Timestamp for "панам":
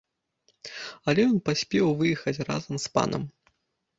2.99-3.29